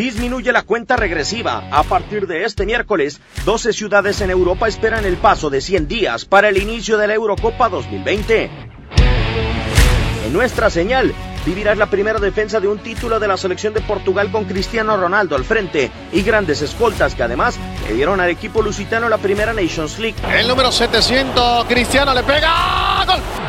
[0.00, 1.68] disminuye la cuenta regresiva.
[1.70, 6.24] A partir de este miércoles, 12 ciudades en Europa esperan el paso de 100 días
[6.24, 8.50] para el inicio de la Eurocopa 2020.
[10.24, 11.12] En nuestra señal,
[11.44, 15.36] vivirás la primera defensa de un título de la selección de Portugal con Cristiano Ronaldo
[15.36, 19.98] al frente y grandes escoltas que además le dieron al equipo lusitano la primera Nations
[19.98, 20.16] League.
[20.32, 23.04] El número 700, Cristiano le pega.
[23.06, 23.39] ¡Gol!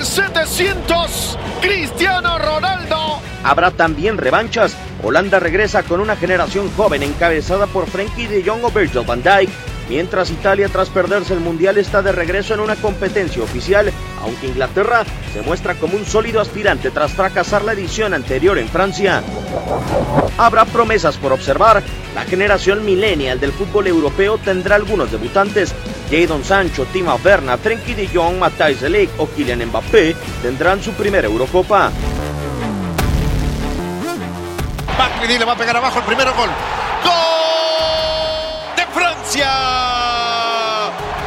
[0.00, 0.06] Mr.
[0.06, 3.20] 700, Cristiano Ronaldo.
[3.44, 4.74] Habrá también revanchas.
[5.02, 9.50] Holanda regresa con una generación joven encabezada por Frenkie de Jong o Virgil van Dijk,
[9.90, 15.04] mientras Italia tras perderse el Mundial está de regreso en una competencia oficial, aunque Inglaterra
[15.34, 19.22] se muestra como un sólido aspirante tras fracasar la edición anterior en Francia.
[20.38, 21.82] Habrá promesas por observar.
[22.14, 25.74] La generación millennial del fútbol europeo tendrá algunos debutantes.
[26.10, 30.92] Jadon Sancho, Timo Werner, Frenkie de Jong, Matthijs de Ligt o Kylian Mbappé tendrán su
[30.92, 31.92] primera Eurocopa.
[34.98, 36.50] Matuidi le va a pegar abajo el primero gol.
[37.04, 39.50] ¡Gol de Francia!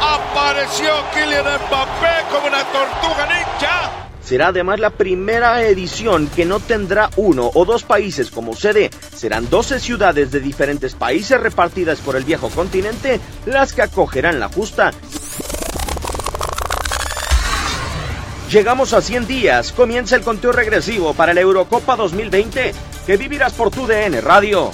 [0.02, 3.73] Apareció Kylian Mbappé como una tortuga ninja.
[4.24, 8.90] Será además la primera edición que no tendrá uno o dos países como sede.
[9.14, 14.48] Serán 12 ciudades de diferentes países repartidas por el viejo continente las que acogerán la
[14.48, 14.92] justa.
[18.50, 22.72] Llegamos a 100 días, comienza el conteo regresivo para la Eurocopa 2020
[23.04, 24.70] que vivirás por tu DN Radio.